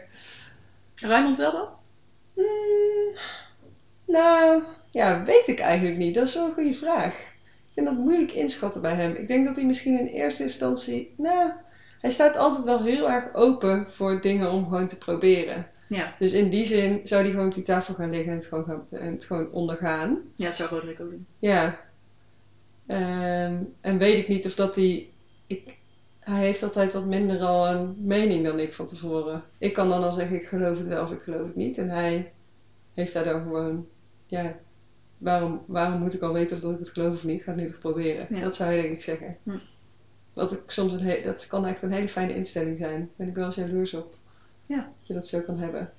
[0.95, 1.69] Raymond wel dan?
[2.35, 3.15] Hmm,
[4.07, 6.15] nou, ja, weet ik eigenlijk niet.
[6.15, 7.15] Dat is wel een goede vraag.
[7.15, 9.15] Ik vind dat moeilijk inschatten bij hem.
[9.15, 11.15] Ik denk dat hij misschien in eerste instantie...
[11.17, 11.51] Nou,
[12.01, 15.67] hij staat altijd wel heel erg open voor dingen om gewoon te proberen.
[15.89, 16.15] Ja.
[16.19, 18.65] Dus in die zin zou hij gewoon op die tafel gaan liggen en het gewoon,
[18.65, 20.19] gaan, en het gewoon ondergaan.
[20.35, 21.27] Ja, dat zou Roderick ook doen.
[21.39, 21.81] Ja.
[22.87, 25.09] Ehm, en weet ik niet of dat hij...
[25.47, 25.77] Ik,
[26.21, 29.43] hij heeft altijd wat minder al een mening dan ik van tevoren.
[29.59, 31.79] Ik kan dan al zeggen, ik geloof het wel of ik geloof het niet.
[31.79, 32.33] En hij
[32.93, 33.87] heeft daar dan gewoon...
[34.27, 34.57] Ja,
[35.19, 37.39] waarom, waarom moet ik al weten of dat ik het geloof of niet?
[37.39, 38.27] Ik ga het nu toch proberen.
[38.31, 38.41] Ja.
[38.41, 39.37] Dat zou hij denk ik zeggen.
[39.43, 39.57] Hm.
[40.37, 42.99] Wat ik soms een he- dat kan echt een hele fijne instelling zijn.
[42.99, 44.15] Daar ben ik wel eens jaloers op.
[44.67, 44.77] Ja.
[44.77, 45.91] Dat je dat zo kan hebben.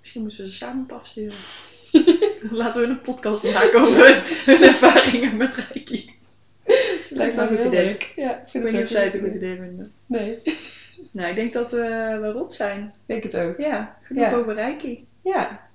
[0.00, 1.36] Misschien moeten we ze samen op afsturen.
[2.50, 4.06] Laten we een podcast maken over
[4.44, 6.14] hun ervaringen met Reiki.
[7.10, 7.84] Lijkt me een goed idee.
[7.84, 8.12] leuk.
[8.14, 9.92] Ja, ik Ik vind weet niet of zij het een goed goed idee vinden.
[10.06, 10.38] Nee,
[11.12, 11.78] Nou, ik denk dat we
[12.20, 12.80] wel rot zijn.
[12.84, 13.56] ik denk het ook.
[13.56, 14.32] Ja, genoeg Ja.
[14.34, 15.06] over Reiki.
[15.22, 15.65] Ja,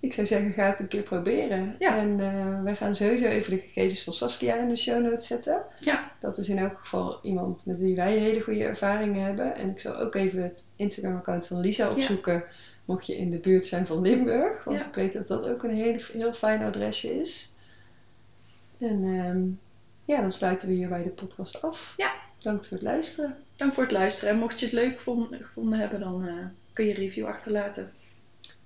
[0.00, 1.74] ik zou zeggen, ga het een keer proberen.
[1.78, 1.96] Ja.
[1.98, 5.64] En eh, wij gaan sowieso even de gegevens van Saskia in de show notes zetten.
[5.80, 6.12] Ja.
[6.20, 9.54] Dat is in elk geval iemand met wie wij hele goede ervaringen hebben.
[9.54, 12.44] En ik zal ook even het Instagram-account van Lisa opzoeken.
[12.84, 14.64] Mocht je in de buurt zijn van Limburg.
[14.64, 14.88] Want Ja.
[14.88, 17.54] ik weet dat dat ook een hele, heel fijn adresje is.
[18.78, 19.46] En ehm,
[20.14, 21.94] ja, dan sluiten we hierbij de podcast af.
[21.96, 22.12] Ja.
[22.38, 23.36] Dank voor het luisteren.
[23.56, 24.30] Dank voor het luisteren.
[24.30, 26.34] En mocht je het leuk gevonden, gevonden hebben, dan eh,
[26.72, 27.92] kun je een review achterlaten.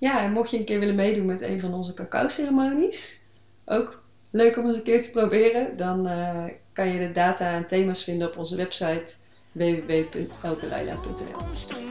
[0.00, 3.20] Ja, en mocht je een keer willen meedoen met een van onze cacao-ceremonies,
[3.64, 7.66] ook leuk om eens een keer te proberen, dan eh, kan je de data en
[7.66, 9.14] thema's vinden op onze website
[9.52, 11.89] www.elkeleila.nl.